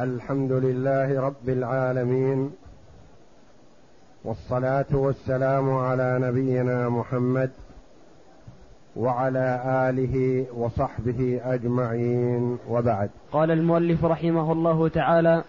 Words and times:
الحمد 0.00 0.52
لله 0.52 1.20
رب 1.20 1.48
العالمين 1.48 2.50
والصلاة 4.24 4.86
والسلام 4.92 5.70
على 5.70 6.18
نبينا 6.22 6.88
محمد 6.88 7.50
وعلى 8.96 9.62
آله 9.90 10.46
وصحبه 10.56 11.40
أجمعين 11.44 12.58
وبعد. 12.68 13.10
قال 13.32 13.50
المؤلف 13.50 14.04
رحمه 14.04 14.52
الله 14.52 14.88
تعالى 14.88 15.44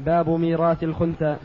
باب 0.00 0.28
ميراث 0.28 0.82
الخنثى. 0.82 1.36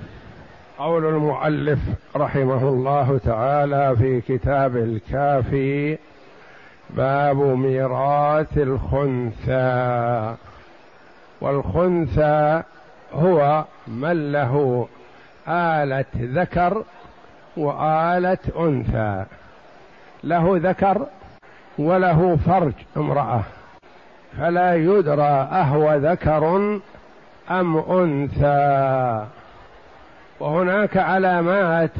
قول 0.77 1.05
المؤلف 1.05 1.79
رحمه 2.15 2.69
الله 2.69 3.17
تعالى 3.17 3.95
في 3.95 4.21
كتاب 4.21 4.77
الكافي 4.77 5.97
باب 6.89 7.37
ميراث 7.37 8.57
الخنثى. 8.57 10.35
والخنثى 11.45 12.63
هو 13.13 13.63
من 13.87 14.31
له 14.31 14.87
آلة 15.47 16.05
ذكر 16.17 16.83
وآلة 17.57 18.37
أنثى. 18.59 19.25
له 20.23 20.59
ذكر 20.63 21.05
وله 21.77 22.37
فرج 22.45 22.73
امرأة. 22.97 23.43
فلا 24.37 24.75
يدرى 24.75 25.47
أهو 25.51 25.93
ذكر 25.93 26.55
أم 27.51 27.77
أنثى. 27.77 29.25
وهناك 30.39 30.97
علامات 30.97 31.91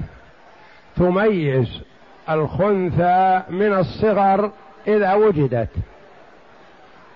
تميز 0.98 1.82
الخنثى 2.30 3.42
من 3.50 3.74
الصغر 3.74 4.52
إذا 4.88 5.14
وجدت. 5.14 5.70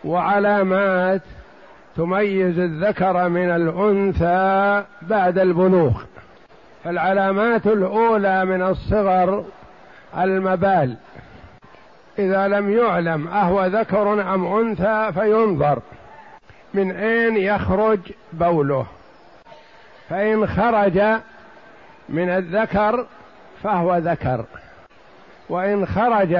وعلامات 0.04 1.22
تميز 2.00 2.60
الذكر 2.60 3.30
من 3.30 3.50
الأنثى 3.50 4.84
بعد 5.02 5.40
البلوغ. 5.40 6.02
فالعلامات 6.84 7.68
الأولى 7.68 8.46
من 8.46 8.62
الصغر 8.62 9.46
المبال. 10.18 10.98
إذا 12.20 12.48
لم 12.48 12.78
يعلم 12.78 13.28
أهو 13.28 13.66
ذكر 13.66 14.34
أم 14.34 14.46
أنثى 14.46 15.12
فينظر. 15.14 15.80
من 16.74 16.92
أين 16.92 17.38
يخرج 17.38 18.00
بوله؟ 18.34 18.86
فإن 20.10 20.48
خرج 20.48 21.02
من 22.10 22.30
الذكر 22.30 23.06
فهو 23.64 23.98
ذكر. 23.98 24.46
وإن 25.50 25.86
خرج 25.86 26.38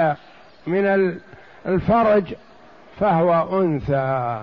من 0.68 1.16
الفرج 1.66 2.34
فهو 3.00 3.62
أنثى. 3.62 4.42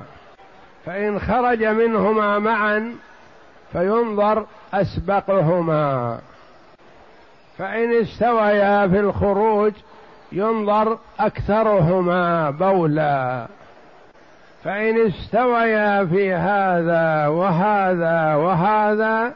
فإن 0.86 1.18
خرج 1.18 1.64
منهما 1.64 2.38
معا 2.38 2.94
فينظر 3.72 4.46
أسبقهما. 4.74 6.18
فإن 7.58 7.92
استويا 7.92 8.88
في 8.88 9.00
الخروج 9.00 9.72
ينظر 10.32 10.98
أكثرهما 11.20 12.50
بولا. 12.50 13.46
فإن 14.64 15.06
استويا 15.06 16.04
في 16.04 16.34
هذا 16.34 17.26
وهذا 17.26 18.34
وهذا 18.34 19.34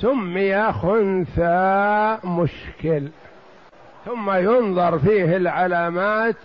سمي 0.00 0.72
خنثى 0.72 2.18
مشكل. 2.24 3.08
ثم 4.04 4.30
ينظر 4.30 4.98
فيه 4.98 5.36
العلامات 5.36 6.36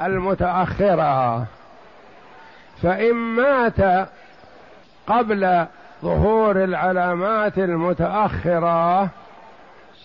المتأخرة. 0.00 1.46
فإن 2.82 3.14
مات 3.14 4.08
قبل 5.06 5.66
ظهور 6.02 6.64
العلامات 6.64 7.58
المتأخرة 7.58 9.08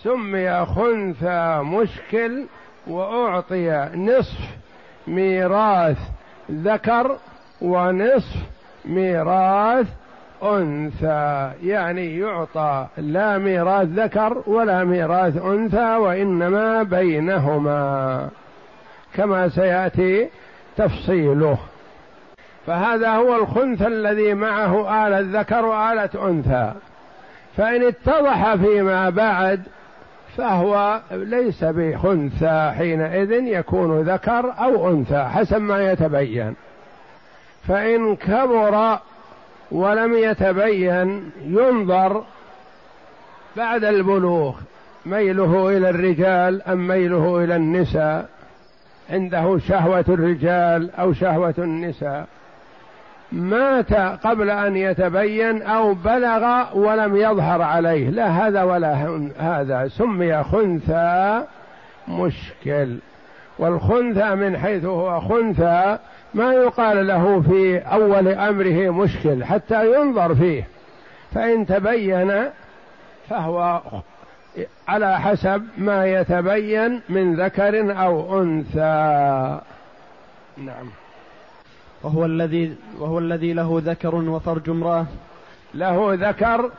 سمي 0.03 0.66
خنثى 0.66 1.59
مشكل 1.63 2.45
وأعطي 2.88 3.90
نصف 3.96 4.40
ميراث 5.07 5.97
ذكر 6.51 7.18
ونصف 7.62 8.35
ميراث 8.85 9.88
أنثى 10.44 11.51
يعني 11.63 12.19
يعطى 12.19 12.88
لا 12.97 13.38
ميراث 13.38 13.88
ذكر 13.88 14.44
ولا 14.47 14.84
ميراث 14.84 15.38
أنثى 15.38 15.96
وإنما 15.96 16.84
بينهما. 16.84 18.29
كما 19.13 19.50
سيأتي 19.50 20.29
تفصيله. 20.78 21.57
فهذا 22.67 23.09
هو 23.09 23.35
الخنث 23.35 23.81
الذي 23.81 24.33
معه 24.33 25.07
آلة 25.07 25.39
ذكر 25.39 25.66
وآلة 25.66 26.09
أنثى. 26.29 26.73
فإن 27.57 27.83
اتضح 27.83 28.55
فيما 28.55 29.09
بعد 29.09 29.61
فهو 30.38 31.01
ليس 31.11 31.63
بخنثى 31.63 32.73
حينئذ 32.77 33.31
يكون 33.31 34.01
ذكر 34.01 34.53
أو 34.59 34.89
أنثى 34.89 35.23
حسب 35.23 35.61
ما 35.61 35.91
يتبين. 35.91 36.55
فإن 37.67 38.16
كبر 38.16 38.99
ولم 39.72 40.13
يتبين 40.13 41.31
ينظر 41.45 42.23
بعد 43.57 43.83
البلوغ 43.83 44.55
ميله 45.05 45.78
إلى 45.78 45.89
الرجال 45.89 46.61
أم 46.61 46.88
ميله 46.88 47.43
إلى 47.43 47.55
النساء؟ 47.55 48.29
عنده 49.09 49.57
شهوة 49.57 50.05
الرجال 50.09 50.95
أو 50.95 51.13
شهوة 51.13 51.53
النساء؟ 51.57 52.28
مات 53.31 53.94
قبل 53.94 54.50
أن 54.50 54.75
يتبين 54.75 55.62
أو 55.62 55.94
بلغ 55.94 56.78
ولم 56.78 57.16
يظهر 57.16 57.62
عليه. 57.62 58.09
لا 58.09 58.28
هذا 58.28 58.64
ولا 58.64 59.19
هذا. 59.40 59.88
سمي 59.88 60.44
خنثى 60.44 61.44
مشكل. 62.08 62.97
والخنثى 63.59 64.36
من 64.36 64.58
حيث 64.58 64.86
هو 64.86 65.20
خنثى 65.20 65.97
ما 66.34 66.53
يقال 66.53 67.08
له 67.08 67.41
في 67.41 67.78
أول 67.78 68.28
أمره 68.28 68.90
مشكل 68.90 69.44
حتى 69.44 69.94
ينظر 69.96 70.36
فيه. 70.36 70.68
فإن 71.36 71.66
تبين 71.66 72.46
فهو 73.30 73.81
على 74.88 75.20
حسب 75.20 75.68
ما 75.78 76.06
يتبين 76.06 77.02
من 77.09 77.36
ذكر 77.36 78.02
أو 78.03 78.41
أنثى. 78.41 79.59
نعم. 80.58 81.00
وهو 82.03 82.25
الذي 82.25 82.75
وهو 83.00 83.19
الذي 83.19 83.53
له 83.53 83.81
ذكر 83.85 84.16
وفرج 84.16 84.69
امرأة. 84.69 85.06
له 85.73 86.13
ذكر 86.29 86.72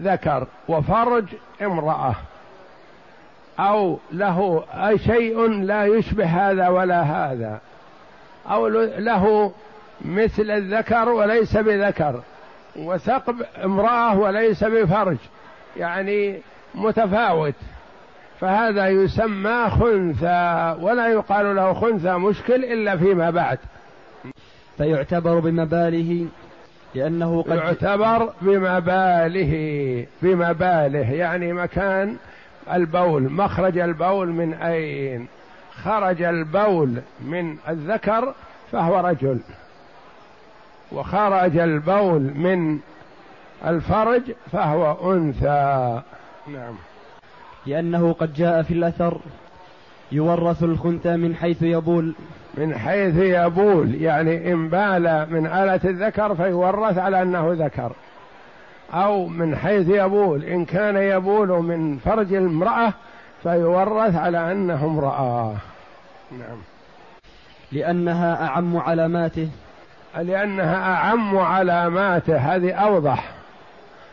ذكر 0.00 0.46
وفرج 0.68 1.24
امرأة. 1.62 2.14
أو 3.58 3.98
له 4.12 4.64
أي 4.74 4.98
شيء 4.98 5.48
لا 5.48 5.84
يشبه 5.84 6.24
هذا 6.24 6.68
ولا 6.68 7.02
هذا. 7.02 7.60
أو 8.50 8.68
له 8.68 9.52
مثل 10.04 10.50
الذكر 10.50 11.08
وليس 11.08 11.56
بذكر. 11.56 12.20
وثقب 12.76 13.42
امرأة 13.64 14.18
وليس 14.18 14.64
بفرج. 14.64 15.16
يعني 15.76 16.38
متفاوت. 16.74 17.54
فهذا 18.40 18.88
يسمى 18.88 19.70
خنثى. 19.70 20.76
ولا 20.80 21.08
يقال 21.08 21.56
له 21.56 21.74
خنثى 21.74 22.12
مشكل 22.12 22.64
إلا 22.64 22.96
فيما 22.96 23.30
بعد. 23.30 23.58
فيعتبر 24.78 25.38
بمباله 25.38 26.26
لأنه 26.94 27.42
قد 27.42 27.56
يعتبر 27.56 28.32
بمباله 28.42 30.06
بمباله 30.22 31.12
يعني 31.12 31.52
مكان 31.52 32.16
البول 32.72 33.32
مخرج 33.32 33.78
البول 33.78 34.28
من 34.28 34.54
أين؟ 34.54 35.26
خرج 35.82 36.22
البول 36.22 37.00
من 37.20 37.56
الذكر 37.68 38.34
فهو 38.72 39.00
رجل. 39.00 39.38
وخرج 40.92 41.56
البول 41.58 42.20
من 42.20 42.78
الفرج 43.66 44.22
فهو 44.52 45.12
أنثى. 45.14 46.02
نعم. 46.48 46.74
لأنه 47.66 48.12
قد 48.12 48.34
جاء 48.34 48.62
في 48.62 48.74
الأثر 48.74 49.18
يورث 50.12 50.62
الخنثى 50.62 51.16
من 51.16 51.34
حيث 51.34 51.62
يبول. 51.62 52.14
من 52.56 52.78
حيث 52.78 53.14
يبول 53.16 53.94
يعني 53.94 54.52
إن 54.52 54.68
بال 54.68 55.26
من 55.30 55.46
آلة 55.46 55.80
الذكر 55.84 56.34
فيورث 56.34 56.98
على 56.98 57.22
أنه 57.22 57.52
ذكر. 57.58 57.92
أو 58.94 59.26
من 59.26 59.56
حيث 59.56 59.88
يبول 59.88 60.44
إن 60.44 60.64
كان 60.64 60.96
يبول 60.96 61.48
من 61.48 61.98
فرج 61.98 62.34
المرأة 62.34 62.92
فيورث 63.42 64.16
على 64.16 64.52
أنه 64.52 64.84
امرأة. 64.84 65.54
نعم. 66.32 66.58
لأنها 67.72 68.46
أعم 68.46 68.76
علاماته. 68.76 69.48
لأنها 70.16 70.94
أعم 70.94 71.38
علاماته 71.38 72.36
هذه 72.36 72.72
أوضح. 72.72 73.30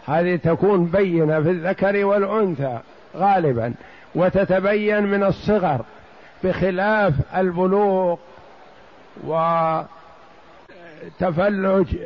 هذه 0.07 0.36
تكون 0.36 0.86
بينة 0.86 1.42
في 1.42 1.50
الذكر 1.50 2.06
والأنثى 2.06 2.80
غالبا 3.16 3.74
وتتبين 4.16 5.04
من 5.04 5.24
الصغر 5.24 5.86
بخلاف 6.44 7.13
البلوغ 7.38 8.18
وتفلج 11.19 11.98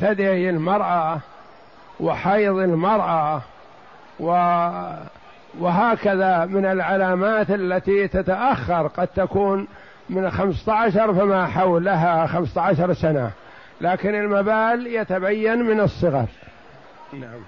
ثدي 0.00 0.50
المرأة 0.50 1.18
وحيض 2.00 2.56
المرأة 2.56 3.42
و 4.20 4.58
وهكذا 5.60 6.44
من 6.44 6.66
العلامات 6.66 7.50
التي 7.50 8.08
تتأخر 8.08 8.86
قد 8.86 9.08
تكون 9.08 9.66
من 10.10 10.30
خمسة 10.30 10.72
عشر 10.72 11.14
فما 11.14 11.46
حولها 11.46 12.26
خمسة 12.26 12.60
عشر 12.60 12.92
سنة. 12.92 13.30
لكن 13.80 14.14
المبال 14.14 14.86
يتبين 14.86 15.58
من 15.58 15.80
الصغر. 15.80 16.26
نعم. 17.12 17.40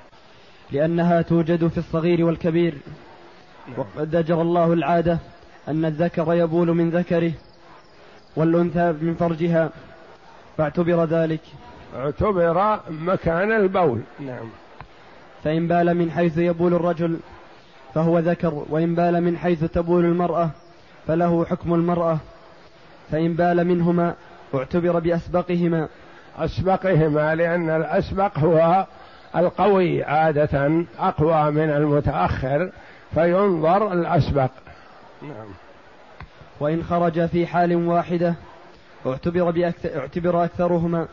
لأنها 0.73 1.23
توجد 1.23 1.69
في 1.69 1.79
الصغير 1.79 2.25
والكبير. 2.25 2.75
نعم. 3.69 3.79
وقد 3.79 4.15
أجرى 4.15 4.43
الله 4.43 4.73
العادة 4.73 5.19
أن 5.69 5.85
الذكر 5.85 6.35
يبول 6.35 6.69
من 6.69 6.91
ذكره. 6.91 7.33
والأنثى 8.37 8.93
من 8.93 9.15
فرجها 9.15 9.71
فاعتبر 10.59 11.05
ذلك. 11.05 11.41
اعتبر 11.97 12.81
مكان 12.91 13.53
البول. 13.53 14.01
نعم. 14.21 14.49
فإن 15.45 15.69
بال 15.69 15.95
من 15.95 16.11
حيث 16.11 16.39
يبول 16.39 16.75
الرجل 16.75 17.19
فهو 17.95 18.19
ذكر 18.19 18.65
وإن 18.71 18.95
بال 18.95 19.21
من 19.21 19.37
حيث 19.37 19.65
تبول 19.65 20.05
المرأة 20.05 20.51
فله 21.07 21.45
حكم 21.45 21.75
المرأة. 21.75 22.19
فإن 23.11 23.35
بال 23.35 23.65
منهما 23.67 24.15
اعتبر 24.55 24.99
بأسبقهما. 24.99 25.89
أسبقهما 26.39 27.35
لأن 27.35 27.71
الأسبق 27.71 28.39
هو 28.39 28.87
القوي 29.37 30.05
عادة 30.05 30.85
أقوى 30.99 31.51
من 31.51 31.71
المتأخر 31.71 32.71
فينظر 33.15 33.93
الأسبق. 33.93 34.51
نعم. 35.23 35.64
وإن 36.61 36.85
خرج 36.85 37.27
في 37.27 37.47
حال 37.47 37.77
واحدة 37.89 38.35
اعتبر 39.07 39.51
بأكثر 39.51 39.99
اعتبر 40.01 40.45
أكثرهما. 40.45 41.07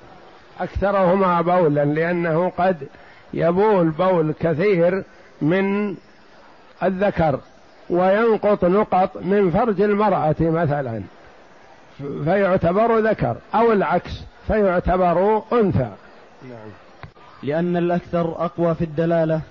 أكثرهما 0.59 1.41
بولا 1.41 1.85
لأنه 1.85 2.51
قد 2.57 2.87
يبول 3.33 3.89
بول 3.89 4.33
كثير 4.39 5.03
من 5.41 5.95
الذكر 6.83 7.39
وينقط 7.89 8.65
نقط 8.65 9.17
من 9.17 9.51
فرج 9.51 9.81
المرأة 9.81 10.35
مثلا. 10.39 11.01
فيعتبر 12.23 12.99
ذكر 12.99 13.35
أو 13.55 13.71
العكس 13.71 14.23
فيعتبر 14.47 15.43
أنثى. 15.53 15.89
نعم. 16.49 16.69
لأن 17.43 17.77
الأكثر 17.77 18.45
أقوى 18.45 18.75
في 18.75 18.83
الدلالة 18.83 19.41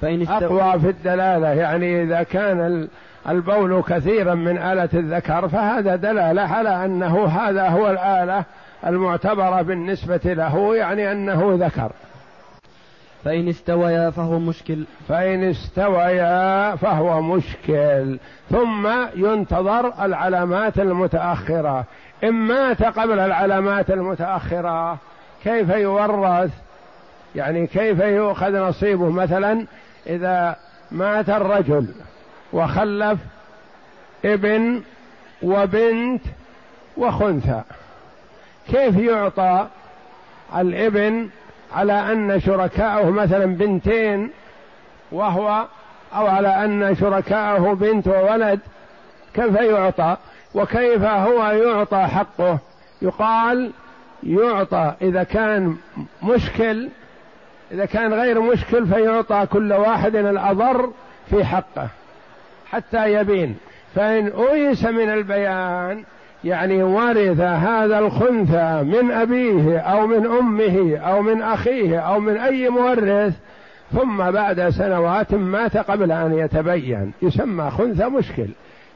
فإن 0.00 0.22
استو... 0.22 0.58
أقوى 0.58 0.80
في 0.80 0.88
الدلالة 0.88 1.48
يعني 1.48 2.02
إذا 2.02 2.22
كان 2.22 2.88
البول 3.28 3.82
كثيرا 3.82 4.34
من 4.34 4.58
آلة 4.58 4.88
الذكر 4.94 5.48
فهذا 5.48 5.96
دلالة 5.96 6.42
على 6.42 6.84
أنه 6.84 7.26
هذا 7.26 7.68
هو 7.68 7.90
الآلة 7.90 8.44
المعتبرة 8.86 9.62
بالنسبة 9.62 10.20
له 10.24 10.76
يعني 10.76 11.12
أنه 11.12 11.56
ذكر. 11.60 11.92
فإن 13.24 13.48
استويا 13.48 14.10
فهو 14.10 14.38
مشكل. 14.38 14.84
فإن 15.08 15.44
استويا 15.44 16.76
فهو 16.76 17.22
مشكل. 17.22 18.18
ثم 18.50 18.88
ينتظر 19.16 20.04
العلامات 20.04 20.78
المتأخرة. 20.78 21.84
إن 22.24 22.32
مات 22.32 22.82
قبل 22.82 23.18
العلامات 23.18 23.90
المتأخرة 23.90 24.98
كيف 25.44 25.68
يورث؟ 25.68 26.50
يعني 27.34 27.66
كيف 27.66 28.00
يؤخذ 28.00 28.68
نصيبه؟ 28.68 29.10
مثلا 29.10 29.66
إذا 30.06 30.56
مات 30.92 31.30
الرجل 31.30 31.86
وخلف 32.54 33.18
ابن 34.24 34.82
وبنت 35.42 36.22
وخنثى. 36.96 37.62
كيف 38.68 38.96
يعطى 38.96 39.66
الابن 40.56 41.28
على 41.72 42.12
أن 42.12 42.40
شركاءه 42.40 43.10
مثلا 43.10 43.46
بنتين 43.46 44.30
وهو 45.12 45.64
أو 46.14 46.26
على 46.26 46.64
أن 46.64 46.96
شركاءه 46.96 47.74
بنت 47.74 48.08
وولد؟ 48.08 48.60
كيف 49.34 49.54
يعطى؟ 49.60 50.16
وكيف 50.54 51.02
هو 51.02 51.46
يعطى 51.46 52.06
حقه؟ 52.06 52.58
يقال 53.02 53.70
يعطى. 54.22 54.94
إذا 55.02 55.22
كان 55.22 55.76
مشكل 56.22 56.88
إذا 57.72 57.84
كان 57.84 58.14
غير 58.14 58.40
مشكل 58.40 58.86
فيعطى 58.86 59.46
كل 59.46 59.72
واحد 59.72 60.16
الأضر 60.16 60.90
في 61.30 61.44
حقه. 61.44 61.88
حتى 62.66 63.12
يبين. 63.12 63.56
فإن 63.94 64.28
أويس 64.28 64.84
من 64.84 65.10
البيان 65.10 66.04
يعني 66.44 66.82
ورث 66.82 67.40
هذا 67.40 67.98
الخنثى 67.98 68.82
من 68.82 69.10
أبيه 69.10 69.78
أو 69.78 70.06
من 70.06 70.26
أمه 70.26 70.96
أو 70.96 71.22
من 71.22 71.42
أخيه 71.42 71.98
أو 71.98 72.20
من 72.20 72.36
أي 72.36 72.68
مورث 72.68 73.34
ثم 73.92 74.30
بعد 74.30 74.68
سنوات 74.68 75.34
مات 75.34 75.76
قبل 75.76 76.12
أن 76.12 76.38
يتبين. 76.38 77.12
يسمى 77.22 77.70
خنثى 77.70 78.04
مشكل. 78.04 78.48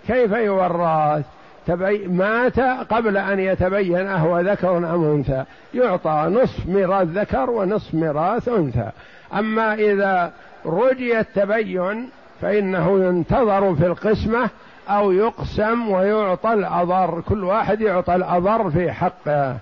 كيف 0.06 0.32
يورث؟ 0.32 1.24
تبي 1.66 2.06
مات 2.08 2.60
قبل 2.60 3.16
أن 3.16 3.40
يتبين 3.40 4.06
أهو 4.06 4.40
ذكر 4.40 4.76
أم 4.76 5.04
أنثى. 5.04 5.44
يعطى 5.74 6.26
نصف 6.30 6.66
ميراث 6.66 7.08
ذكر 7.08 7.50
ونصف 7.50 7.94
ميراث 7.94 8.48
أنثى. 8.48 8.90
أما 9.38 9.74
إذا 9.74 10.32
رجي 10.66 11.20
التبين 11.20 12.08
فإنه 12.40 13.04
ينتظر 13.04 13.74
في 13.74 13.86
القسمة 13.86 14.50
أو 14.88 15.12
يقسم 15.12 15.90
ويعطى 15.90 16.52
الأضر 16.52 17.20
كل 17.28 17.44
واحد 17.44 17.80
يعطى 17.80 18.14
الأضر 18.14 18.70
في 18.70 18.92
حقه. 18.92 19.56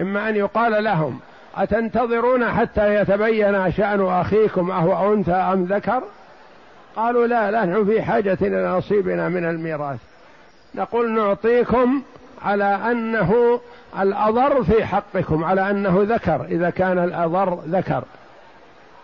إما 0.00 0.28
أن 0.28 0.36
يقال 0.36 0.84
لهم 0.84 1.20
أتنتظرون 1.56 2.44
حتى 2.44 2.94
يتبين 2.94 3.72
شأن 3.72 4.06
أخيكم 4.06 4.70
أهو 4.70 5.14
أنثى 5.14 5.32
أم 5.32 5.64
ذكر؟ 5.64 6.02
قالوا 6.96 7.26
لا 7.26 7.50
نحن 7.50 7.84
في 7.84 8.02
حاجة 8.02 8.38
إلى 8.42 8.68
نصيبنا 8.68 9.28
من 9.28 9.44
الميراث. 9.44 9.98
نقول 10.74 11.10
نعطيكم 11.10 12.02
على 12.42 12.64
أنه 12.64 13.60
الأضر 14.00 14.64
في 14.64 14.84
حقكم 14.84 15.44
على 15.44 15.70
أنه 15.70 16.06
ذكر 16.08 16.44
إذا 16.44 16.70
كان 16.70 16.98
الأضر 16.98 17.58
ذكر. 17.68 18.04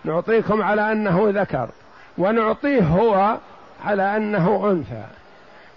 نعطيكم 0.04 0.62
على 0.62 0.92
أنه 0.92 1.26
ذكر. 1.34 1.68
ونعطيه 2.18 2.82
هو 2.82 3.36
على 3.84 4.16
أنه 4.16 4.70
أنثى. 4.70 5.04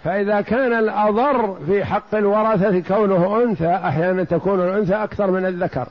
فإذا 0.04 0.40
كان 0.40 0.72
الأضر 0.72 1.56
في 1.66 1.84
حق 1.84 2.14
الورثة 2.14 2.80
كونه 2.80 3.42
أنثى 3.42 3.74
أحيانا 3.84 4.24
تكون 4.24 4.60
الأنثى 4.60 4.94
أكثر 4.94 5.30
من 5.30 5.46
الذكر. 5.46 5.86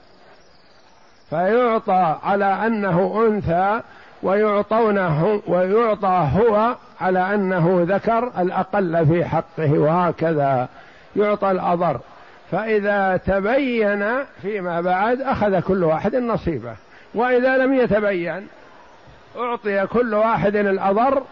فيعطى 1.30 2.16
على 2.24 2.46
أنه 2.46 3.28
أنثى 3.28 3.82
ويعطونه 4.24 5.42
ويعطى 5.48 6.30
هو 6.38 6.76
على 7.02 7.36
أنه 7.36 7.86
ذكر 7.90 8.32
الأقل 8.40 9.06
في 9.06 9.26
حقه 9.26 9.80
وهكذا 9.80 10.68
يعطى 11.16 11.52
الأضر. 11.52 12.00
فإذا 12.52 13.18
تبين 13.18 14.06
فيما 14.42 14.82
بعد 14.82 15.22
أخذ 15.22 15.60
كل 15.60 15.84
واحد 15.84 16.16
نصيبه 16.16 16.74
وإذا 17.16 17.58
لم 17.58 17.74
يتبين 17.74 18.48
أعطي 19.38 19.88
كل 19.88 20.14
واحد 20.14 20.56
الأضر 20.56 21.24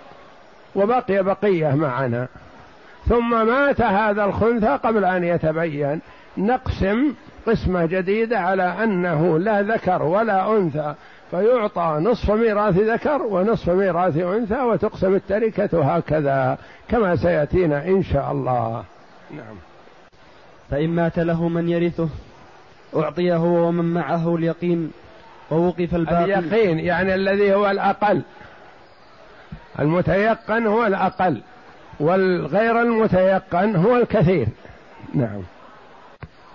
وبقي 0.76 1.24
بقية 1.24 1.76
معنا. 1.76 2.28
ثم 3.10 3.48
مات 3.48 3.82
هذا 3.82 4.26
الخنثى 4.26 4.80
قبل 4.84 5.06
أن 5.06 5.24
يتبين. 5.24 6.02
نقسم 6.38 7.14
قسمة 7.48 7.86
جديدة 7.86 8.40
على 8.40 8.64
أنه 8.64 9.40
لا 9.40 9.62
ذكر 9.62 10.04
ولا 10.04 10.58
أنثى 10.58 10.94
فيعطى 11.32 11.98
نصف 12.02 12.32
ميراث 12.32 12.78
ذكر 12.78 13.22
ونصف 13.22 13.70
ميراث 13.70 14.18
أنثى 14.18 14.62
وتقسم 14.62 15.16
التركة 15.16 15.96
هكذا 15.96 16.58
كما 16.90 17.16
سيأتينا 17.16 17.88
إن 17.88 18.04
شاء 18.04 18.32
الله. 18.32 18.84
نعم. 19.32 19.56
فإن 20.70 20.90
مات 20.90 21.20
له 21.20 21.48
من 21.48 21.70
يرثه 21.70 22.10
اعطي 22.96 23.34
هو 23.34 23.68
ومن 23.68 23.94
معه 23.94 24.36
اليقين. 24.36 24.92
ووقف 25.52 25.96
الباقي. 25.96 26.24
اليقين 26.24 26.80
يعني 26.80 27.16
الذي 27.16 27.54
هو 27.54 27.72
الأقل. 27.72 28.22
المتيقن 29.80 30.68
هو 30.68 30.86
الأقل 30.86 31.42
والغير 32.00 32.82
المتيقن 32.82 33.76
هو 33.76 33.96
الكثير. 33.96 34.48
نعم. 35.14 35.42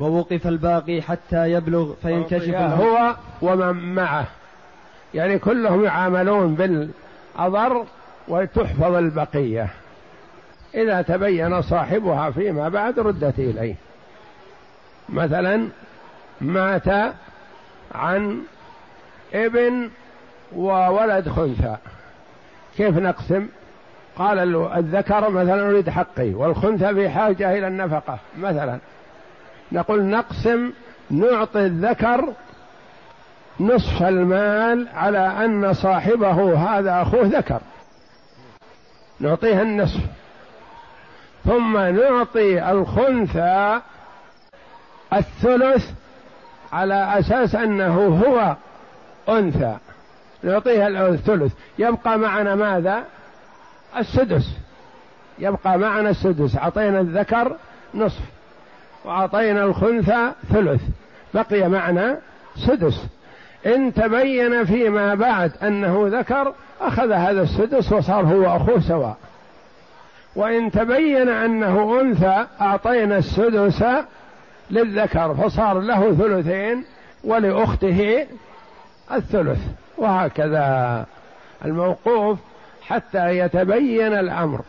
ووقف 0.01 0.47
الباقي 0.47 1.03
حتى 1.03 1.53
يبلغ 1.53 1.95
فينكشف 2.03 2.55
هو 2.55 3.17
ومن 3.43 3.95
معه. 3.95 4.27
يعني 5.15 5.39
كلهم 5.39 5.85
يعاملون 5.85 6.55
بالأضر 6.55 7.85
وتحفظ 8.29 8.95
البقية. 8.95 9.69
إذا 10.75 11.03
تبين 11.03 11.63
صاحبها 11.63 12.31
فيما 12.31 12.69
بعد 12.69 12.99
ردت 12.99 13.39
إليه. 13.39 13.75
مثلا 15.09 15.69
مات 16.41 17.15
عن 17.95 18.43
ابن 19.35 19.91
وولد 20.57 21.29
خنثى. 21.29 21.77
كيف 22.77 22.97
نقسم؟ 22.97 23.49
قال 24.17 24.57
الذكر 24.77 25.31
مثلا 25.31 25.69
أريد 25.71 25.91
حقي 25.91 26.35
والخنثى 26.35 26.95
في 26.95 27.11
حاجة 27.11 27.59
إلى 27.59 27.67
النفقة 27.67 28.19
مثلا. 28.39 28.79
نقول 29.73 30.05
نقسم 30.05 30.73
نعطي 31.11 31.67
الذكر 31.67 32.33
نصف 33.61 34.03
المال 34.03 34.89
على 34.95 35.19
أن 35.19 35.73
صاحبه 35.73 36.59
هذا 36.59 37.03
أخوه 37.03 37.23
ذكر. 37.23 37.61
نعطيه 39.21 39.63
النصف. 39.63 40.01
ثم 41.45 41.77
نعطي 41.79 42.71
الخنثى 42.71 43.81
الثلث 45.13 45.91
على 46.73 47.19
أساس 47.19 47.55
أنه 47.55 48.23
هو 48.27 48.57
أنثى. 49.29 49.77
نعطيها 50.43 50.89
الثلث 50.89 51.53
يبقى 51.79 52.19
معنا 52.19 52.55
ماذا؟ 52.55 53.05
السدس. 53.97 54.57
يبقى 55.39 55.79
معنا 55.79 56.11
السدس. 56.11 56.57
أعطينا 56.57 57.01
الذكر 57.01 57.57
نصف. 57.95 58.21
وأعطينا 59.05 59.65
الخنثى 59.65 60.33
ثلث. 60.53 60.81
بقي 61.35 61.69
معنا 61.69 62.19
سدس. 62.57 63.07
إن 63.67 63.95
تبين 63.95 64.65
فيما 64.65 65.15
بعد 65.15 65.53
أنه 65.63 66.09
ذكر 66.13 66.55
أخذ 66.81 67.13
هذا 67.13 67.43
السدس 67.43 67.93
وصار 67.93 68.25
هو 68.25 68.57
أخوه 68.57 68.81
سواء. 68.81 69.17
وإن 70.37 70.71
تبين 70.71 71.29
أنه 71.29 72.01
أنثى 72.01 72.47
أعطينا 72.61 73.19
السدس 73.19 73.85
للذكر 74.71 75.35
فصار 75.35 75.81
له 75.81 76.15
ثلثين 76.15 76.85
ولأخته 77.25 78.27
الثلث 79.13 79.59
وهكذا 79.99 81.07
الموقوف 81.65 82.39
حتى 82.83 83.39
يتبين 83.39 84.13
الأمر. 84.13 84.61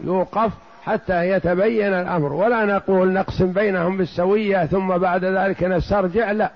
يوقف 0.00 0.52
حتى 0.84 1.30
يتبين 1.30 1.94
الأمر. 1.94 2.32
ولا 2.32 2.64
نقول 2.64 3.12
نقسم 3.12 3.52
بينهم 3.52 3.96
بالسوية 3.96 4.66
ثم 4.66 4.98
بعد 4.98 5.24
ذلك 5.24 5.62
نسترجع 5.62 6.32
لا. 6.32 6.50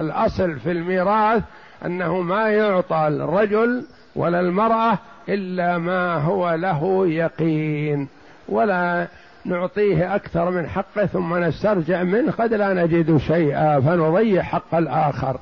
الأصل 0.00 0.58
في 0.58 0.70
الميراث 0.70 1.42
أنه 1.86 2.20
ما 2.20 2.48
يعطى 2.48 3.08
الرجل 3.08 3.84
ولا 4.16 4.40
المرأة 4.40 4.98
إلا 5.28 5.78
ما 5.78 6.14
هو 6.14 6.54
له 6.54 7.08
يقين. 7.08 8.08
ولا 8.48 9.06
نعطيه 9.44 10.14
أكثر 10.14 10.50
من 10.50 10.68
حقه 10.68 11.06
ثم 11.06 11.36
نسترجع 11.36 12.02
منه 12.02 12.32
قد 12.32 12.54
لا 12.54 12.74
نجد 12.74 13.16
شيئا 13.16 13.80
فنضيع 13.80 14.42
حق 14.42 14.74
الآخر. 14.74 15.38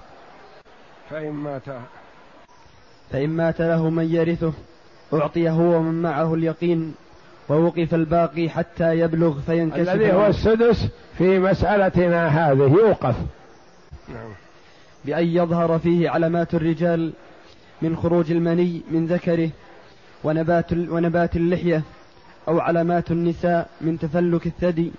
فإن 1.10 1.30
مات. 1.32 1.62
فإن 3.10 3.30
مات 3.30 3.60
له 3.60 3.90
من 3.90 4.14
يرثه 4.14 4.52
أعطي 5.12 5.50
هو 5.50 5.76
ومن 5.76 6.02
معه 6.02 6.34
اليقين 6.34 6.94
ووقف 7.48 7.94
الباقي 7.94 8.48
حتى 8.48 8.98
يبلغ 8.98 9.40
فينكشف 9.40 9.80
الذي 9.80 10.12
هو 10.12 10.26
السدس 10.26 10.88
في 11.18 11.38
مسألتنا 11.38 12.28
هذه 12.28 12.72
يوقف. 12.72 13.16
نعم. 14.08 14.32
بأن 15.04 15.26
يظهر 15.26 15.78
فيه 15.78 16.10
علامات 16.10 16.54
الرجال 16.54 17.12
من 17.82 17.96
خروج 17.96 18.30
المني 18.30 18.82
من 18.90 19.06
ذكره 19.06 19.50
ونبات, 20.24 20.72
ونبات 20.72 21.36
اللحية 21.36 21.82
أو 22.48 22.60
علامات 22.60 23.10
النساء 23.10 23.68
من 23.80 23.98
تفلك 23.98 24.46
الثدي 24.46 24.92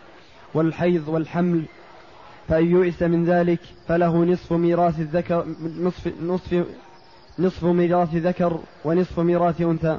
والحيض 0.53 1.07
والحمل 1.07 1.63
فإن 2.49 2.65
يؤس 2.65 3.03
من 3.03 3.25
ذلك 3.25 3.59
فله 3.87 4.17
نصف 4.25 4.53
ميراث 4.53 4.99
الذكر 4.99 5.45
نصف 5.79 6.13
نصف 6.23 6.65
نصف 7.39 7.63
ميراث 7.63 8.15
ذكر 8.15 8.59
ونصف 8.85 9.19
ميراث 9.19 9.61
أنثى. 9.61 9.97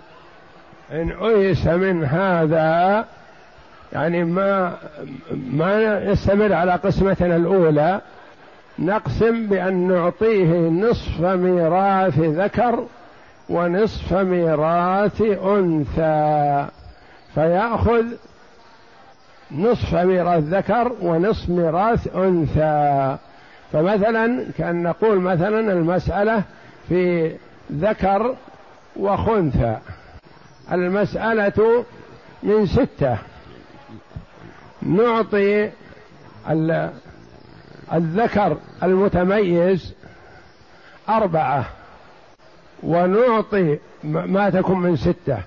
إن 0.93 1.11
أيس 1.11 1.67
من 1.67 2.05
هذا 2.05 3.05
يعني 3.93 4.25
ما 4.25 4.77
ما 5.51 5.99
يستمر 6.05 6.53
على 6.53 6.73
قسمتنا 6.73 7.37
الأولى 7.37 8.01
نقسم 8.79 9.47
بأن 9.47 9.89
نعطيه 9.89 10.69
نصف 10.69 11.21
ميراث 11.21 12.19
ذكر 12.19 12.85
ونصف 13.49 14.13
ميراث 14.13 15.23
أنثى. 15.23 16.67
فيأخذ 17.35 18.05
نصف 19.53 19.95
ميراث 19.95 20.45
ذكر 20.45 20.93
ونصف 21.03 21.49
ميراث 21.49 22.17
أنثى. 22.17 23.17
فمثلا 23.73 24.45
كأن 24.59 24.83
نقول 24.83 25.21
مثلا 25.21 25.73
المسألة 25.73 26.43
في 26.89 27.33
ذكر 27.73 28.35
وخنثى 28.97 29.77
المسألة 30.73 31.85
من 32.43 32.67
ستة. 32.67 33.19
نعطي 34.83 35.71
الذكر 37.93 38.57
المتميز 38.83 39.95
أربعة. 41.09 41.65
ونعطي 42.83 43.79
ما 44.05 44.51
تكون 44.51 44.81
من 44.81 44.97
ستة. 44.97 45.39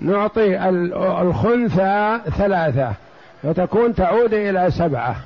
نعطي 0.00 0.68
الخنثى 1.22 2.20
ثلاثة. 2.38 2.92
فتكون 3.42 3.94
تعود 3.94 4.34
إلى 4.34 4.70
سبعة. 4.70 5.16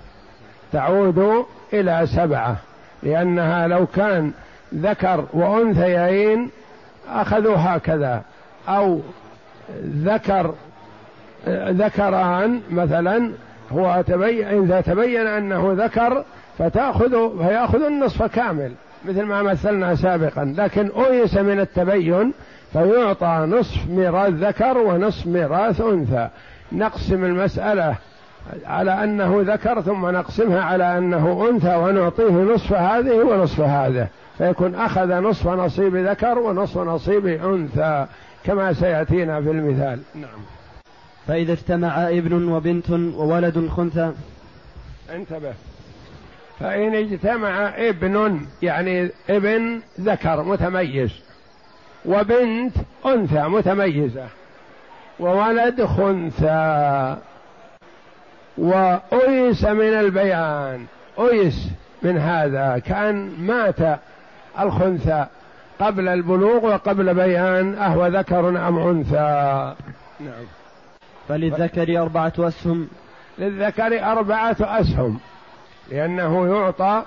تعود 0.72 1.46
إلى 1.72 2.06
سبعة. 2.16 2.56
لأنها 3.02 3.66
لو 3.66 3.86
كان 3.86 4.32
ذكر 4.74 5.24
وأنثيين 5.32 6.50
أخذوا 7.08 7.56
هكذا. 7.58 8.22
أو 8.68 9.00
ذكر 9.84 10.54
ذكران 11.48 12.60
مثلا 12.70 13.32
هو 13.72 14.04
تبين 14.06 14.46
إذا 14.46 14.80
تبين 14.80 15.26
أنه 15.26 15.72
ذكر 15.78 16.24
فتأخذ 16.58 17.38
فيأخذ 17.38 17.82
النصف 17.82 18.22
كامل 18.22 18.72
مثل 19.04 19.22
ما 19.22 19.42
مثلنا 19.42 19.94
سابقا. 19.94 20.54
لكن 20.58 20.90
أيس 21.10 21.36
من 21.36 21.60
التبين 21.60 22.32
فيعطى 22.72 23.46
نصف 23.48 23.88
ميراث 23.88 24.32
ذكر 24.32 24.78
ونصف 24.78 25.26
ميراث 25.26 25.80
أنثى. 25.80 26.28
نقسم 26.72 27.24
المسألة 27.24 27.96
على 28.66 29.04
أنه 29.04 29.42
ذكر 29.46 29.80
ثم 29.80 30.06
نقسمها 30.06 30.60
على 30.60 30.98
أنه 30.98 31.48
أنثى 31.50 31.76
ونعطيه 31.76 32.30
نصف 32.30 32.72
هذه 32.72 33.14
ونصف 33.14 33.60
هذا 33.60 34.08
فيكون 34.38 34.74
أخذ 34.74 35.20
نصف 35.20 35.48
نصيب 35.48 35.96
ذكر 35.96 36.38
ونصف 36.38 36.78
نصيب 36.78 37.26
أنثى 37.26 38.06
كما 38.44 38.72
سيأتينا 38.72 39.40
في 39.40 39.50
المثال. 39.50 40.00
نعم. 40.14 40.40
فإذا 41.26 41.52
اجتمع 41.52 42.08
ابن 42.08 42.48
وبنت 42.48 42.90
وولد 42.90 43.68
خنثى. 43.68 44.12
انتبه. 45.14 45.52
فإن 46.60 46.94
اجتمع 46.94 47.68
ابن 47.76 48.40
يعني 48.62 49.10
ابن 49.30 49.80
ذكر 50.00 50.42
متميز 50.42 51.10
وبنت 52.04 52.76
أنثى 53.06 53.42
متميزة. 53.42 54.26
وولد 55.20 55.84
خنثى. 55.84 57.16
وأيس 58.58 59.64
من 59.64 59.94
البيان 59.94 60.86
أيس 61.18 61.68
من 62.02 62.18
هذا 62.18 62.78
كأن 62.78 63.34
مات 63.38 63.98
الخنثى 64.60 65.26
قبل 65.80 66.08
البلوغ 66.08 66.66
وقبل 66.66 67.14
بيان 67.14 67.74
أهو 67.74 68.06
ذكر 68.06 68.48
أم 68.48 68.78
أنثى. 68.78 69.74
نعم. 70.20 70.44
فللذكر 71.28 72.02
أربعة 72.02 72.32
أسهم. 72.38 72.88
للذكر 73.38 74.04
أربعة 74.04 74.56
أسهم 74.60 75.20
لأنه 75.90 76.46
يعطى 76.46 77.02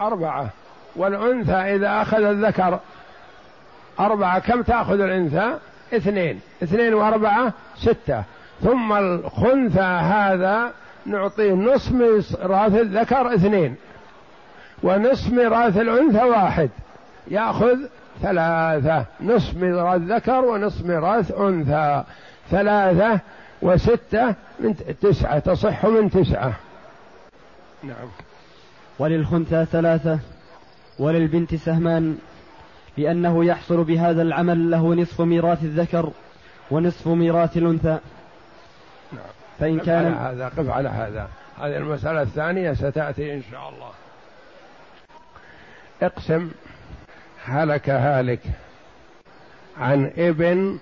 أربعة. 0.00 0.48
والأنثى 0.96 1.52
إذا 1.52 2.02
أخذ 2.02 2.22
الذكر 2.22 2.78
أربعة 4.00 4.38
كم 4.38 4.62
تأخذ 4.62 5.00
الأنثى؟ 5.00 5.58
اثنين 5.94 6.40
اثنين 6.62 6.94
وأربعة 6.94 7.52
ستة. 7.76 8.22
ثم 8.62 8.92
الخنثى 8.92 9.80
هذا 9.80 10.72
نعطيه 11.06 11.52
نصف 11.52 11.92
ميراث 11.92 12.74
الذكر 12.74 13.34
اثنين 13.34 13.74
ونصف 14.82 15.32
ميراث 15.32 15.76
الأنثى 15.76 16.24
واحد. 16.24 16.70
يأخذ 17.28 17.78
ثلاثة 18.22 19.04
نصف 19.20 19.56
ميراث 19.56 20.00
ذكر 20.00 20.44
ونصف 20.44 20.86
ميراث 20.86 21.32
أنثى. 21.40 22.04
ثلاثة 22.50 23.20
وستة 23.62 24.34
من 24.60 24.74
تسعة 25.00 25.38
تصح 25.38 25.86
من 25.86 26.10
تسعة. 26.10 26.52
نعم. 27.82 28.08
وللخنثى 28.98 29.66
ثلاثة 29.72 30.18
وللبنت 30.98 31.54
سهمان 31.54 32.18
لأنه 32.98 33.44
يحصل 33.44 33.84
بهذا 33.84 34.22
العمل 34.22 34.70
له 34.70 34.94
نصف 34.94 35.20
ميراث 35.20 35.62
الذكر 35.62 36.10
ونصف 36.70 37.08
ميراث 37.08 37.56
الأنثى. 37.56 37.98
نعم 39.12 39.22
فإن 39.60 39.80
كان 39.80 40.14
على 40.14 40.36
هذا 40.36 40.48
قف 40.48 40.70
على 40.70 40.88
هذا. 40.88 41.28
هذه 41.60 41.76
المسألة 41.76 42.22
الثانية 42.22 42.72
ستأتي 42.72 43.34
إن 43.34 43.42
شاء 43.50 43.68
الله. 43.68 43.90
اقسم 46.02 46.50
هلك 47.44 47.90
هالك 47.90 48.40
عن 49.78 50.12
ابن 50.16 50.78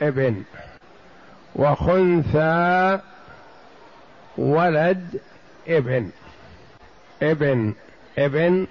ابن 0.00 0.42
وخنثى 1.56 3.00
ولد 4.38 5.20
ابن. 5.68 6.10
ابن 7.22 7.74
ابن 8.18 8.66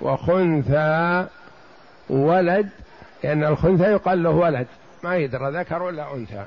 وخنثى 0.00 1.26
ولد 2.10 2.68
لأن 3.24 3.44
الخنثى 3.44 3.92
يقال 3.92 4.22
له 4.22 4.30
ولد 4.30 4.66
ما 5.04 5.16
يدرى 5.16 5.50
ذكر 5.50 5.82
ولا 5.82 6.14
أنثى. 6.14 6.44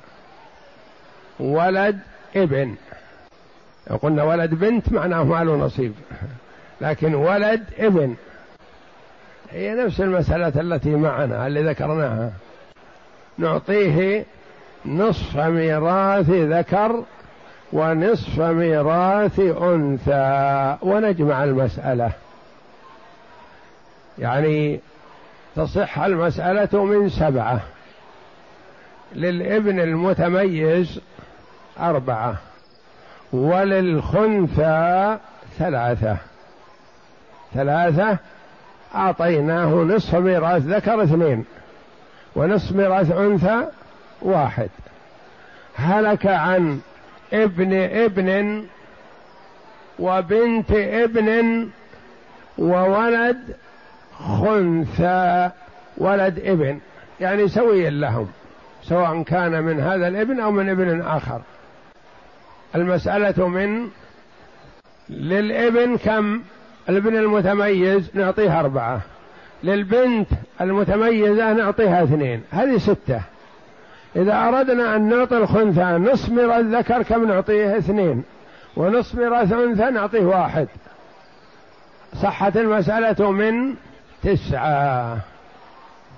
ولد 1.40 2.00
ابن. 2.36 2.76
لو 3.90 3.96
قلنا 3.96 4.24
ولد 4.24 4.54
بنت 4.54 4.92
معناه 4.92 5.24
ما 5.24 5.44
له 5.44 5.56
نصيب 5.56 5.94
لكن 6.82 7.16
ولد 7.16 7.64
ابن. 7.80 8.16
هي 9.52 9.76
نفس 9.76 10.02
المسألة 10.02 10.62
التي 10.62 10.96
معنا 10.96 11.48
اللي 11.48 11.64
ذكرناها. 11.64 12.32
نعطيه 13.38 14.26
نصف 14.86 15.38
ميراث 15.38 16.30
ذكر 16.30 17.04
ونصف 17.74 18.40
ميراث 18.40 19.40
أنثى 19.40 20.78
ونجمع 20.82 21.44
المسألة. 21.44 22.12
يعني 24.20 24.80
تصح 25.56 26.00
المسألة 26.00 26.84
من 26.84 27.10
سبعة. 27.10 27.60
للابن 29.16 29.80
المتميز 29.80 31.00
أربعة 31.80 32.36
وللخنثى 33.34 35.18
ثلاثة. 35.58 36.18
ثلاثة 37.54 38.18
أعطيناه 38.96 39.68
نصف 39.68 40.16
ميراث 40.16 40.62
ذكر 40.62 41.04
اثنين 41.04 41.46
ونصف 42.36 42.72
ميراث 42.72 43.12
أنثى 43.12 43.68
واحد. 44.22 44.70
هلك 45.76 46.28
عن 46.28 46.80
ابن 47.34 47.74
ابن 47.74 48.66
وبنت 50.00 50.72
ابن 50.72 51.70
وولد 52.58 53.56
خنثى 54.22 55.50
ولد 55.98 56.40
ابن 56.40 56.80
يعني 57.20 57.48
سوي 57.48 57.90
لهم 57.90 58.28
سواء 58.84 59.24
كان 59.24 59.64
من 59.64 59.80
هذا 59.80 60.08
الابن 60.08 60.40
أو 60.40 60.52
من 60.52 60.70
ابن 60.70 61.02
آخر. 61.02 61.42
المسألة 62.76 63.48
من 63.48 63.88
للابن 65.10 65.98
كم؟ 65.98 66.42
الابن 66.90 67.16
المتميز 67.16 68.12
نعطيه 68.14 68.60
أربعة. 68.60 69.02
للبنت 69.64 70.28
المتميزة 70.62 71.54
نعطيها 71.54 72.04
اثنين. 72.04 72.44
هذه 72.52 72.78
ستة. 72.78 73.22
إذا 74.16 74.48
أردنا 74.48 74.96
أن 74.96 75.10
نعطي 75.10 75.38
الخنثى 75.38 75.84
نصف 75.84 76.30
ميراث 76.30 76.66
ذكر 76.66 77.04
كم 77.04 77.28
نعطيه؟ 77.28 77.78
اثنين. 77.78 78.24
ونصف 78.76 79.16
ميراث 79.16 79.54
نعطيه 79.80 80.26
واحد. 80.26 80.68
صحت 82.22 82.58
المسألة 82.58 83.32
من 83.32 83.76
تسعة. 84.24 85.18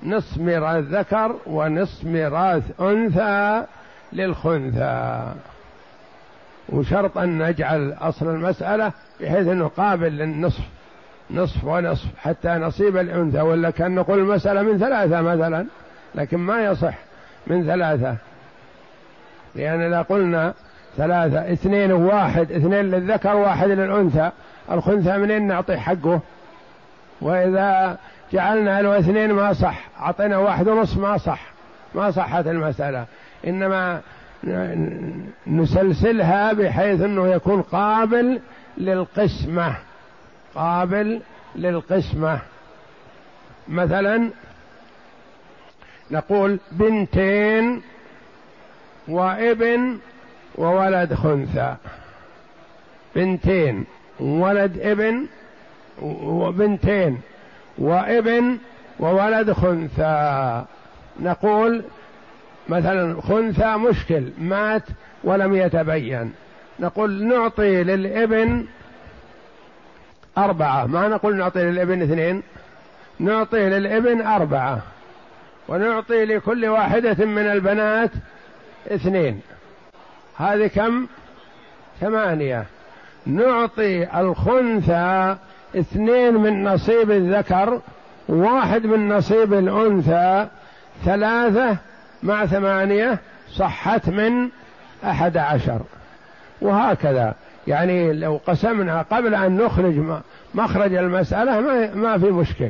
نصف 0.03 0.37
ميراث 0.37 0.83
ذكر 0.83 1.35
ونصف 1.47 2.03
ميراث 2.03 2.81
أنثى 2.81 3.63
للخنثى. 4.13 5.33
وشرط 6.69 7.17
أن 7.17 7.47
نجعل 7.47 7.95
أصل 8.01 8.27
المسألة 8.27 8.91
بحيث 9.21 9.47
أنه 9.47 9.67
قابل 9.67 10.11
للنصف 10.11 10.63
نصف 11.31 11.63
ونصف 11.63 12.07
حتى 12.17 12.49
نصيب 12.49 12.97
الأنثى 12.97 13.41
ولا 13.41 13.69
كأن 13.69 13.95
نقول 13.95 14.19
المسألة 14.19 14.61
من 14.61 14.79
ثلاثة 14.79 15.21
مثلا 15.21 15.65
لكن 16.15 16.37
ما 16.37 16.65
يصح 16.65 16.93
من 17.47 17.65
ثلاثة. 17.65 18.15
لأن 19.55 19.81
إذا 19.81 20.01
قلنا 20.01 20.53
ثلاثة 20.97 21.53
اثنين 21.53 21.91
وواحد 21.91 22.51
اثنين 22.51 22.91
للذكر 22.91 23.35
واحد 23.35 23.69
للأنثى 23.69 24.31
الخنثى 24.71 25.17
منين 25.17 25.47
نعطي 25.47 25.77
حقه؟ 25.77 26.21
وإذا 27.23 27.97
جعلنا 28.33 28.81
له 28.81 28.99
اثنين 28.99 29.31
ما 29.31 29.53
صح 29.53 29.79
أعطينا 29.99 30.37
واحد 30.37 30.67
ونصف 30.67 30.97
ما 30.97 31.17
صح. 31.17 31.39
ما 31.95 32.11
صحت 32.11 32.47
المسألة. 32.47 33.05
إنما 33.47 34.01
نسلسلها 35.47 36.53
بحيث 36.53 37.01
أنه 37.01 37.27
يكون 37.27 37.61
قابل 37.61 38.39
للقسمة. 38.77 39.75
قابل 40.55 41.21
للقسمة. 41.55 42.39
مثلا 43.67 44.29
نقول 46.11 46.59
بنتين 46.71 47.81
وابن 49.07 49.97
وولد 50.55 51.13
خنثى. 51.13 51.75
بنتين 53.15 53.85
ولد 54.19 54.79
ابن 54.79 55.25
وبنتين 56.01 57.21
وابن 57.77 58.57
وولد 58.99 59.51
خنثى. 59.51 60.63
نقول 61.19 61.83
مثلا 62.69 63.21
خنثى 63.21 63.75
مشكل 63.77 64.29
مات 64.37 64.83
ولم 65.23 65.55
يتبين. 65.55 66.33
نقول 66.79 67.23
نعطي 67.25 67.83
للابن 67.83 68.65
أربعة 70.37 70.85
ما 70.85 71.07
نقول 71.07 71.35
نعطي 71.35 71.63
للابن 71.63 72.01
اثنين 72.01 72.43
نعطي 73.19 73.69
للابن 73.69 74.21
أربعة 74.21 74.81
ونعطي 75.67 76.25
لكل 76.25 76.65
واحدة 76.65 77.25
من 77.25 77.47
البنات 77.47 78.11
اثنين. 78.87 79.41
هذه 80.37 80.67
كم؟ 80.67 81.07
ثمانية. 82.01 82.65
نعطي 83.25 84.19
الخنثى 84.19 85.35
اثنين 85.75 86.33
من 86.33 86.63
نصيب 86.63 87.11
الذكر 87.11 87.81
واحد 88.29 88.85
من 88.85 89.09
نصيب 89.09 89.53
الأنثى 89.53 90.47
ثلاثة 91.05 91.77
مع 92.23 92.45
ثمانية 92.45 93.19
صحت 93.51 94.09
من 94.09 94.49
أحد 95.03 95.37
عشر. 95.37 95.81
وهكذا. 96.61 97.33
يعني 97.67 98.13
لو 98.13 98.39
قسمنا 98.47 99.01
قبل 99.01 99.35
أن 99.35 99.57
نخرج 99.57 100.21
مخرج 100.53 100.93
المسألة 100.93 101.59
ما, 101.95 102.17
في 102.17 102.25
مشكل. 102.25 102.69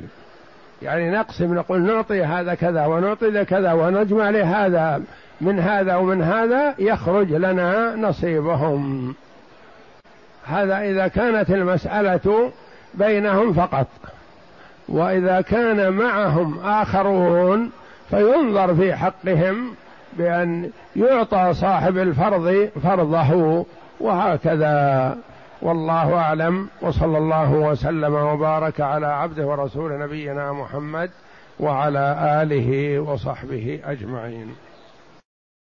يعني 0.82 1.10
نقسم 1.12 1.54
نقول 1.54 1.82
نعطي 1.82 2.24
هذا 2.24 2.54
كذا 2.54 2.86
ونعطي 2.86 3.30
ذا 3.30 3.44
كذا 3.44 3.74
ونجمع 3.74 4.30
لهذا 4.30 5.02
من 5.42 5.60
هذا 5.60 5.96
ومن 5.96 6.22
هذا 6.22 6.76
يخرج 6.80 7.34
لنا 7.34 7.96
نصيبهم. 7.96 9.16
هذا 10.46 10.80
إذا 10.80 11.08
كانت 11.08 11.50
المسألة 11.50 12.52
بينهم 12.94 13.54
فقط. 13.54 13.88
وإذا 14.90 15.42
كان 15.42 15.94
معهم 15.94 16.60
آخرون 16.60 17.72
فينظر 18.10 18.76
في 18.76 18.96
حقهم 18.96 19.76
بأن 20.14 20.70
يعطى 20.96 21.54
صاحب 21.54 21.98
الفرض 21.98 22.70
فرضه 22.84 23.66
وهكذا. 24.00 25.18
والله 25.62 26.16
أعلم. 26.16 26.68
وصلى 26.82 27.18
الله 27.18 27.52
وسلم 27.52 28.14
وبارك 28.14 28.82
على 28.82 29.08
عبده 29.08 29.48
ورسول 29.48 30.00
نبينا 30.00 30.52
محمد 30.52 31.10
وعلى 31.60 32.40
آله 32.44 33.00
وصحبه 33.00 33.80
أجمعين. 33.86 34.56